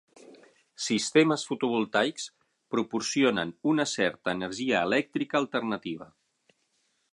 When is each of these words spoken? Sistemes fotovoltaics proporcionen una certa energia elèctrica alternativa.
Sistemes 0.85 1.43
fotovoltaics 1.49 2.25
proporcionen 2.75 3.53
una 3.75 3.87
certa 3.93 4.35
energia 4.39 4.83
elèctrica 4.89 5.43
alternativa. 5.45 6.13